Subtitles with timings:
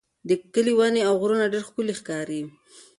[0.29, 2.41] د کلي ونې او غرونه ډېر ښکلي ښکاري.